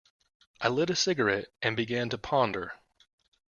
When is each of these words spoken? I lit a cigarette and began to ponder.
I 0.59 0.67
lit 0.69 0.89
a 0.89 0.95
cigarette 0.95 1.49
and 1.61 1.77
began 1.77 2.09
to 2.09 2.17
ponder. 2.17 2.73